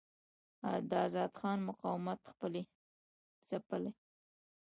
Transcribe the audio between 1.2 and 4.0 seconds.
خان مقاومت ځپلی.